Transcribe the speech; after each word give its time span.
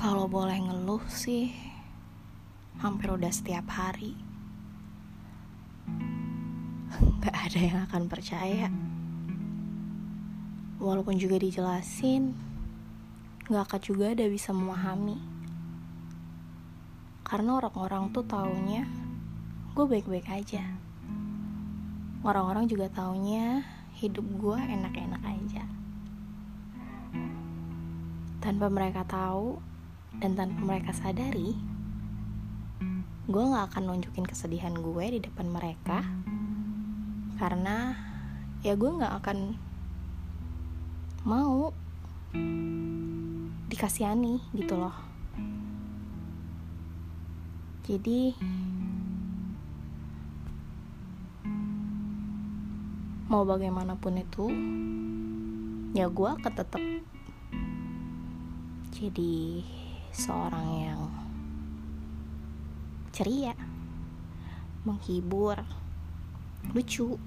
Kalau 0.00 0.24
boleh 0.24 0.56
ngeluh 0.56 1.04
sih, 1.12 1.52
hampir 2.80 3.12
udah 3.12 3.28
setiap 3.28 3.68
hari. 3.68 4.16
Gak 7.20 7.36
ada 7.36 7.60
yang 7.60 7.78
akan 7.84 8.08
percaya. 8.08 8.72
Walaupun 10.80 11.20
juga 11.20 11.36
dijelasin, 11.36 12.32
gak 13.44 13.68
akan 13.68 13.80
juga 13.84 14.16
ada 14.16 14.24
bisa 14.24 14.56
memahami. 14.56 15.20
Karena 17.20 17.60
orang-orang 17.60 18.08
tuh 18.16 18.24
taunya 18.24 18.88
gue 19.76 19.84
baik-baik 19.84 20.32
aja. 20.32 20.64
Orang-orang 22.24 22.72
juga 22.72 22.88
taunya 22.88 23.68
hidup 24.00 24.24
gue 24.24 24.56
enak-enak 24.64 25.22
aja. 25.28 25.68
Tanpa 28.40 28.72
mereka 28.72 29.04
tahu, 29.04 29.68
dan 30.18 30.34
tanpa 30.34 30.58
mereka 30.58 30.90
sadari 30.90 31.54
gue 33.30 33.44
gak 33.46 33.70
akan 33.70 33.94
nunjukin 33.94 34.26
kesedihan 34.26 34.74
gue 34.74 35.04
di 35.06 35.18
depan 35.22 35.46
mereka. 35.46 36.02
Karena 37.38 37.94
ya 38.66 38.74
gue 38.74 38.90
gak 38.90 39.22
akan 39.22 39.54
mau 41.22 41.70
dikasihani 43.70 44.42
gitu 44.50 44.74
loh. 44.74 44.96
Jadi 47.86 48.34
mau 53.30 53.46
bagaimanapun 53.46 54.14
itu 54.18 54.50
ya 55.94 56.10
gue 56.10 56.28
akan 56.34 56.50
tetap 56.50 56.82
jadi 58.90 59.62
seorang 60.10 60.68
yang 60.74 61.02
ceria, 63.14 63.54
menghibur, 64.82 65.58
lucu. 66.74 67.18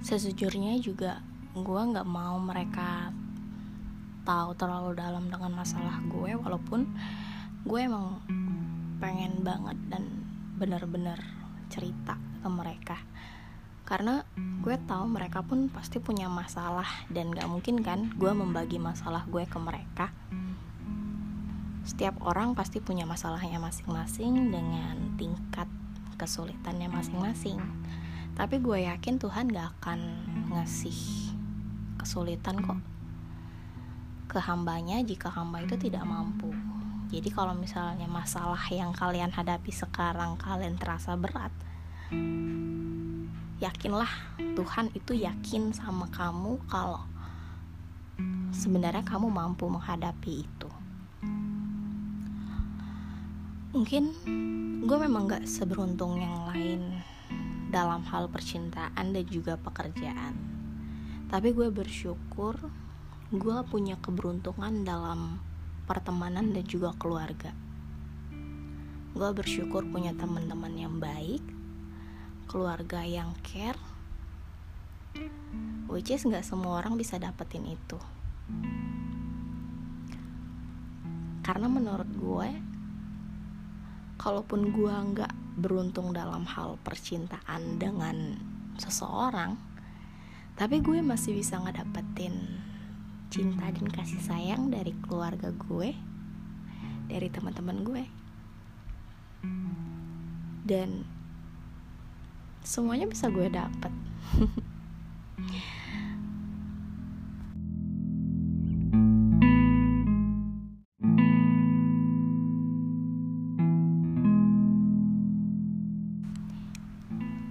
Sejujurnya 0.00 0.74
juga 0.82 1.22
gue 1.54 1.82
nggak 1.94 2.06
mau 2.06 2.34
mereka 2.42 3.14
tahu 4.26 4.54
terlalu 4.58 4.98
dalam 4.98 5.30
dengan 5.30 5.54
masalah 5.54 6.02
gue 6.06 6.34
walaupun 6.34 6.82
gue 7.62 7.80
emang 7.80 8.18
pengen 9.00 9.40
banget 9.40 9.80
dan 9.88 10.04
bener-bener 10.60 11.16
cerita 11.72 12.20
ke 12.44 12.48
mereka. 12.52 13.00
Karena 13.88 14.22
gue 14.36 14.76
tahu 14.86 15.08
mereka 15.08 15.42
pun 15.42 15.66
pasti 15.72 15.98
punya 15.98 16.28
masalah 16.30 16.86
dan 17.10 17.32
gak 17.32 17.48
mungkin 17.48 17.80
kan 17.82 18.12
gue 18.14 18.30
membagi 18.30 18.76
masalah 18.76 19.26
gue 19.26 19.42
ke 19.48 19.58
mereka. 19.58 20.12
Setiap 21.82 22.20
orang 22.22 22.52
pasti 22.54 22.78
punya 22.78 23.08
masalahnya 23.08 23.58
masing-masing 23.58 24.52
dengan 24.52 25.16
tingkat 25.16 25.66
kesulitannya 26.20 26.92
masing-masing. 26.92 27.58
Tapi 28.36 28.62
gue 28.62 28.86
yakin 28.86 29.16
Tuhan 29.16 29.50
gak 29.50 29.80
akan 29.80 29.98
ngasih 30.54 31.34
kesulitan 31.98 32.62
kok 32.62 32.78
ke 34.30 34.38
hambanya 34.38 35.02
jika 35.02 35.26
hamba 35.26 35.66
itu 35.66 35.74
tidak 35.74 36.06
mampu 36.06 36.54
jadi 37.10 37.26
kalau 37.34 37.58
misalnya 37.58 38.06
masalah 38.06 38.62
yang 38.70 38.94
kalian 38.94 39.34
hadapi 39.34 39.74
sekarang 39.74 40.38
kalian 40.38 40.78
terasa 40.78 41.18
berat, 41.18 41.50
yakinlah 43.58 44.06
Tuhan 44.54 44.94
itu 44.94 45.18
yakin 45.18 45.74
sama 45.74 46.06
kamu 46.14 46.62
kalau 46.70 47.02
sebenarnya 48.54 49.02
kamu 49.02 49.26
mampu 49.26 49.66
menghadapi 49.66 50.46
itu. 50.46 50.70
Mungkin 53.74 54.04
gue 54.86 54.98
memang 55.02 55.26
gak 55.26 55.50
seberuntung 55.50 56.14
yang 56.22 56.46
lain 56.46 57.02
dalam 57.74 58.06
hal 58.06 58.30
percintaan 58.30 59.10
dan 59.10 59.26
juga 59.26 59.58
pekerjaan. 59.58 60.38
Tapi 61.26 61.54
gue 61.58 61.74
bersyukur 61.74 62.54
gue 63.34 63.58
punya 63.66 63.98
keberuntungan 63.98 64.86
dalam 64.86 65.49
pertemanan 65.84 66.52
dan 66.52 66.64
juga 66.64 66.96
keluarga. 66.96 67.52
Gue 69.10 69.30
bersyukur 69.34 69.84
punya 69.90 70.14
teman-teman 70.14 70.74
yang 70.78 70.96
baik, 71.02 71.42
keluarga 72.46 73.02
yang 73.02 73.34
care, 73.42 73.78
which 75.90 76.14
is 76.14 76.22
gak 76.26 76.46
semua 76.46 76.78
orang 76.78 76.94
bisa 76.94 77.18
dapetin 77.18 77.66
itu. 77.66 77.98
Karena 81.42 81.66
menurut 81.66 82.10
gue, 82.14 82.50
kalaupun 84.20 84.70
gue 84.70 84.94
gak 85.18 85.34
beruntung 85.58 86.14
dalam 86.14 86.46
hal 86.46 86.78
percintaan 86.86 87.82
dengan 87.82 88.38
seseorang, 88.78 89.58
tapi 90.54 90.78
gue 90.78 91.02
masih 91.02 91.34
bisa 91.34 91.58
ngedapetin 91.58 92.69
cinta 93.30 93.70
dan 93.70 93.86
kasih 93.86 94.18
sayang 94.18 94.74
dari 94.74 94.90
keluarga 95.06 95.54
gue 95.54 95.94
dari 97.06 97.30
teman-teman 97.30 97.86
gue. 97.86 98.04
Dan 100.66 101.06
semuanya 102.66 103.08
bisa 103.08 103.32
gue 103.32 103.48
dapat 103.48 103.88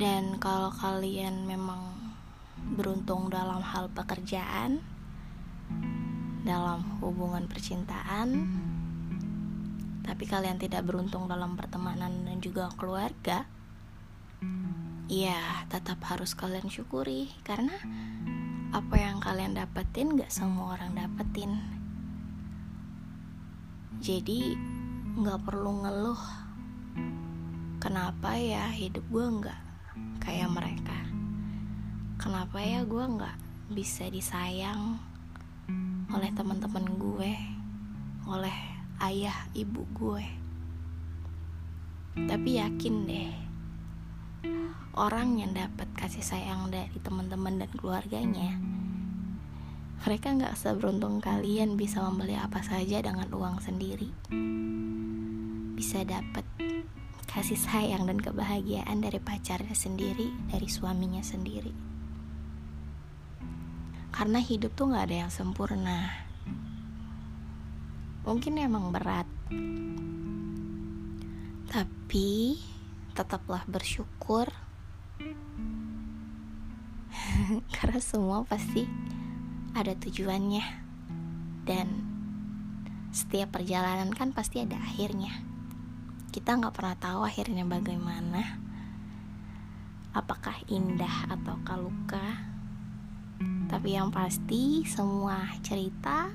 dan 0.00 0.40
kalau 0.40 0.72
kalian 0.72 1.44
memang 1.44 1.94
beruntung 2.74 3.28
dalam 3.28 3.60
hal 3.60 3.92
pekerjaan 3.92 4.80
dalam 6.44 6.84
hubungan 7.00 7.48
percintaan, 7.48 8.28
tapi 10.04 10.28
kalian 10.28 10.60
tidak 10.60 10.84
beruntung 10.84 11.24
dalam 11.24 11.56
pertemanan 11.56 12.28
dan 12.28 12.36
juga 12.44 12.68
keluarga, 12.76 13.48
ya 15.08 15.64
tetap 15.72 16.04
harus 16.04 16.36
kalian 16.36 16.68
syukuri 16.68 17.32
karena 17.48 17.72
apa 18.76 18.96
yang 19.00 19.24
kalian 19.24 19.56
dapetin 19.56 20.20
gak 20.20 20.28
semua 20.28 20.76
orang 20.76 20.92
dapetin. 20.92 21.56
Jadi 24.04 24.52
gak 25.24 25.48
perlu 25.48 25.80
ngeluh 25.80 26.20
kenapa 27.80 28.36
ya 28.36 28.68
hidup 28.68 29.06
gue 29.08 29.26
gak 29.40 29.60
kayak 30.20 30.52
mereka. 30.52 30.98
Kenapa 32.20 32.60
ya 32.60 32.84
gue 32.84 33.04
gak 33.16 33.38
bisa 33.72 34.12
disayang 34.12 35.13
oleh 36.14 36.30
teman-teman 36.30 36.84
gue, 36.94 37.32
oleh 38.28 38.56
ayah 39.02 39.48
ibu 39.56 39.82
gue. 39.96 40.24
Tapi 42.14 42.62
yakin 42.62 42.94
deh, 43.08 43.32
orang 44.94 45.40
yang 45.42 45.56
dapat 45.56 45.90
kasih 45.98 46.22
sayang 46.22 46.70
dari 46.70 46.94
teman-teman 47.02 47.58
dan 47.58 47.70
keluarganya, 47.74 48.54
mereka 50.04 50.36
nggak 50.36 50.54
seberuntung 50.54 51.18
kalian 51.18 51.74
bisa 51.74 52.04
membeli 52.04 52.38
apa 52.38 52.62
saja 52.62 53.02
dengan 53.02 53.26
uang 53.32 53.58
sendiri. 53.64 54.12
Bisa 55.74 56.06
dapat 56.06 56.46
kasih 57.26 57.58
sayang 57.58 58.06
dan 58.06 58.22
kebahagiaan 58.22 59.02
dari 59.02 59.18
pacarnya 59.18 59.74
sendiri, 59.74 60.30
dari 60.46 60.70
suaminya 60.70 61.24
sendiri 61.24 61.93
karena 64.14 64.38
hidup 64.38 64.78
tuh 64.78 64.94
gak 64.94 65.10
ada 65.10 65.26
yang 65.26 65.32
sempurna. 65.34 66.06
Mungkin 68.22 68.62
emang 68.62 68.94
berat. 68.94 69.26
Tapi 71.66 72.54
tetaplah 73.10 73.66
bersyukur. 73.66 74.54
Karena 77.74 77.98
semua 77.98 78.46
pasti 78.46 78.86
ada 79.74 79.98
tujuannya. 79.98 80.62
Dan 81.66 81.88
setiap 83.10 83.58
perjalanan 83.58 84.14
kan 84.14 84.30
pasti 84.30 84.62
ada 84.62 84.78
akhirnya. 84.78 85.42
Kita 86.30 86.54
nggak 86.54 86.70
pernah 86.70 86.94
tahu 87.02 87.26
akhirnya 87.26 87.66
bagaimana. 87.66 88.62
Apakah 90.14 90.54
indah 90.70 91.34
atau 91.34 91.58
luka 91.82 92.53
tapi 93.74 93.98
yang 93.98 94.14
pasti 94.14 94.86
semua 94.86 95.50
cerita 95.66 96.30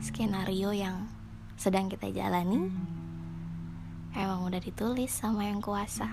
skenario 0.00 0.72
yang 0.72 1.12
sedang 1.60 1.92
kita 1.92 2.08
jalani 2.08 2.72
emang 4.16 4.48
udah 4.48 4.56
ditulis 4.56 5.12
sama 5.12 5.44
yang 5.44 5.60
kuasa. 5.60 6.08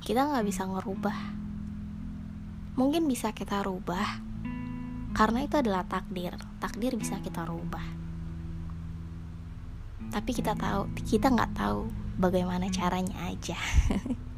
Kita 0.00 0.24
nggak 0.24 0.48
bisa 0.48 0.64
ngerubah. 0.64 1.18
Mungkin 2.80 3.04
bisa 3.12 3.36
kita 3.36 3.60
rubah 3.60 4.24
karena 5.12 5.44
itu 5.44 5.60
adalah 5.60 5.84
takdir. 5.84 6.32
Takdir 6.56 6.96
bisa 6.96 7.20
kita 7.20 7.44
rubah. 7.44 7.84
Tapi 10.08 10.32
kita 10.32 10.56
tahu 10.56 10.88
kita 11.04 11.28
nggak 11.28 11.60
tahu 11.60 11.92
bagaimana 12.16 12.72
caranya 12.72 13.20
aja 13.28 13.60